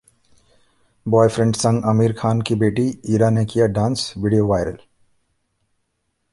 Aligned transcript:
boyfriend 1.05 1.55
संग 1.55 1.85
आमिर 1.85 2.13
खान 2.19 2.41
की 2.41 2.55
बेटी 2.65 2.87
इरा 3.15 3.29
ने 3.29 3.45
किया 3.45 3.67
डांस, 3.77 4.13
वीडियो 4.17 4.47
वायरल 4.47 4.77